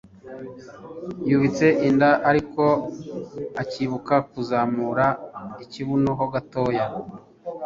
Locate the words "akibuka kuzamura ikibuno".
3.61-6.11